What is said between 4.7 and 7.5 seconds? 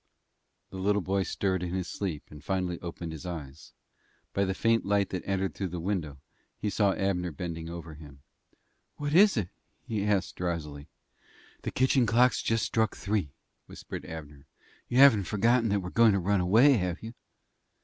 light that entered through the window, he saw Abner